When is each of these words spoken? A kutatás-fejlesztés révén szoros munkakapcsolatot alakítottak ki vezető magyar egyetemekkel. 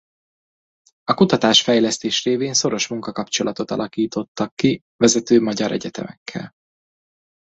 A 1.03 1.13
kutatás-fejlesztés 1.13 2.23
révén 2.23 2.53
szoros 2.53 2.87
munkakapcsolatot 2.87 3.71
alakítottak 3.71 4.55
ki 4.55 4.81
vezető 4.95 5.41
magyar 5.41 5.71
egyetemekkel. 5.71 6.51